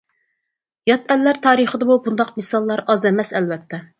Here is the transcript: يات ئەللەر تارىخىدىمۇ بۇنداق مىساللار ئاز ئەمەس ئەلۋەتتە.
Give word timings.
يات 0.91 1.11
ئەللەر 1.15 1.41
تارىخىدىمۇ 1.43 1.99
بۇنداق 2.07 2.33
مىساللار 2.41 2.83
ئاز 2.95 3.07
ئەمەس 3.11 3.33
ئەلۋەتتە. 3.41 3.83